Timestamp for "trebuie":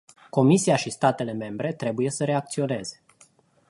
1.73-2.09